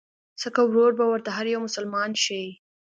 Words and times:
سکه 0.41 0.61
ورور 0.69 0.91
به 0.97 1.05
ورته 1.11 1.29
هر 1.37 1.45
يو 1.53 1.59
مسلمان 1.67 2.11
شي 2.23 2.41